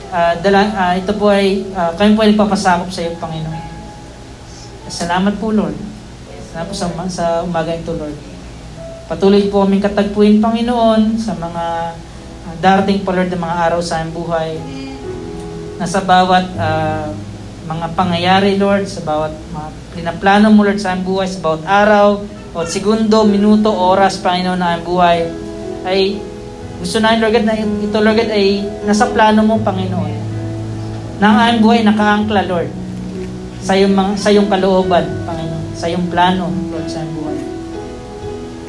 [0.10, 3.69] uh, dala, uh, ito po ay, uh, kami po ay papasakop sa iyo, Panginoon.
[4.90, 5.78] Salamat po, Lord.
[6.50, 8.18] Salamat po sa, sa umaga ito, Lord.
[9.06, 11.94] Patuloy po kaming katagpuin, Panginoon, sa mga
[12.50, 14.58] uh, darating po, Lord, ng mga araw sa aming buhay.
[15.78, 17.14] Na sa bawat uh,
[17.70, 22.26] mga pangyayari, Lord, sa bawat mga pinaplano mo, Lord, sa aming buhay, sa bawat araw,
[22.58, 25.30] o segundo, minuto, oras, Panginoon, na ang buhay,
[25.86, 26.18] ay
[26.82, 28.48] gusto namin, Lord God, na ito, Lord God, ay
[28.90, 30.18] nasa plano mo, Panginoon.
[31.22, 32.79] Na ang aming buhay nakaangkla, Lord,
[33.60, 37.40] sa iyong, mga, sa iyong kalooban, Panginoon, sa iyong plano, Lord, sa aming buhay.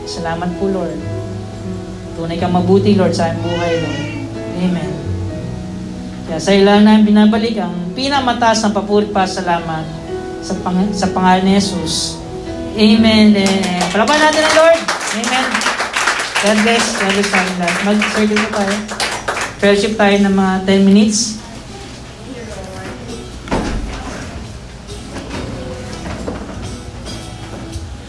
[0.06, 0.98] Salamat po, Lord.
[2.18, 4.00] Tunay kang mabuti, Lord, sa aming buhay, Lord.
[4.60, 4.92] Amen.
[6.30, 9.82] Kaya sa ilan na binabalik ang pinamataas ng papurit pa salamat
[10.46, 12.22] sa, pang, sa pangalan ni Jesus.
[12.78, 13.34] Amen.
[13.34, 13.82] Amen.
[13.90, 14.80] Natin ang Lord.
[15.18, 15.46] Amen.
[16.40, 16.84] God bless.
[16.96, 17.74] God bless namin.
[17.82, 18.74] Mag-circle tayo.
[19.58, 21.39] Fellowship tayo ng mga 10 minutes.